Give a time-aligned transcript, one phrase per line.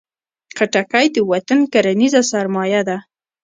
[0.57, 2.97] خټکی د وطن کرنیزه سرمایه ده.